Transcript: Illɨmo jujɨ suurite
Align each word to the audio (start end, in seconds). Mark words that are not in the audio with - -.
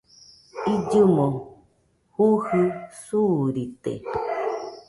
Illɨmo 0.73 1.27
jujɨ 2.15 2.61
suurite 3.03 3.93